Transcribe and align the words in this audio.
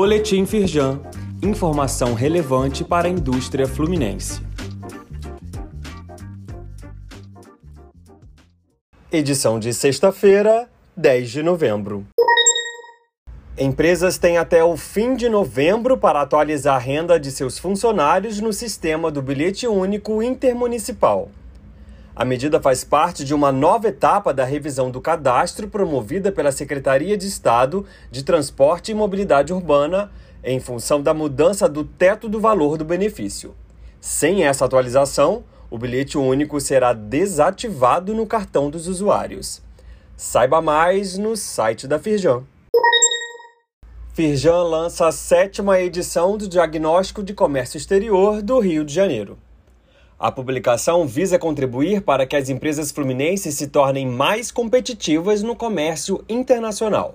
Boletim 0.00 0.46
Firjan. 0.46 1.00
Informação 1.42 2.14
relevante 2.14 2.84
para 2.84 3.08
a 3.08 3.10
indústria 3.10 3.66
fluminense. 3.66 4.40
Edição 9.10 9.58
de 9.58 9.74
sexta-feira, 9.74 10.68
10 10.96 11.30
de 11.30 11.42
novembro. 11.42 12.06
Empresas 13.58 14.18
têm 14.18 14.38
até 14.38 14.62
o 14.62 14.76
fim 14.76 15.16
de 15.16 15.28
novembro 15.28 15.98
para 15.98 16.20
atualizar 16.20 16.76
a 16.76 16.78
renda 16.78 17.18
de 17.18 17.32
seus 17.32 17.58
funcionários 17.58 18.40
no 18.40 18.52
sistema 18.52 19.10
do 19.10 19.20
bilhete 19.20 19.66
único 19.66 20.22
intermunicipal. 20.22 21.28
A 22.18 22.24
medida 22.24 22.60
faz 22.60 22.82
parte 22.82 23.24
de 23.24 23.32
uma 23.32 23.52
nova 23.52 23.86
etapa 23.86 24.34
da 24.34 24.44
revisão 24.44 24.90
do 24.90 25.00
cadastro 25.00 25.68
promovida 25.68 26.32
pela 26.32 26.50
Secretaria 26.50 27.16
de 27.16 27.28
Estado 27.28 27.86
de 28.10 28.24
Transporte 28.24 28.90
e 28.90 28.94
Mobilidade 28.94 29.52
Urbana, 29.52 30.10
em 30.42 30.58
função 30.58 31.00
da 31.00 31.14
mudança 31.14 31.68
do 31.68 31.84
teto 31.84 32.28
do 32.28 32.40
valor 32.40 32.76
do 32.76 32.84
benefício. 32.84 33.54
Sem 34.00 34.44
essa 34.44 34.64
atualização, 34.64 35.44
o 35.70 35.78
bilhete 35.78 36.18
único 36.18 36.60
será 36.60 36.92
desativado 36.92 38.12
no 38.12 38.26
cartão 38.26 38.68
dos 38.68 38.88
usuários. 38.88 39.62
Saiba 40.16 40.60
mais 40.60 41.16
no 41.16 41.36
site 41.36 41.86
da 41.86 42.00
Firjan. 42.00 42.42
Firjan 44.12 44.64
lança 44.64 45.06
a 45.06 45.12
sétima 45.12 45.78
edição 45.78 46.36
do 46.36 46.48
Diagnóstico 46.48 47.22
de 47.22 47.32
Comércio 47.32 47.76
Exterior 47.76 48.42
do 48.42 48.58
Rio 48.58 48.84
de 48.84 48.92
Janeiro. 48.92 49.38
A 50.20 50.32
publicação 50.32 51.06
visa 51.06 51.38
contribuir 51.38 52.02
para 52.02 52.26
que 52.26 52.34
as 52.34 52.48
empresas 52.48 52.90
fluminenses 52.90 53.54
se 53.54 53.68
tornem 53.68 54.04
mais 54.04 54.50
competitivas 54.50 55.44
no 55.44 55.54
comércio 55.54 56.24
internacional. 56.28 57.14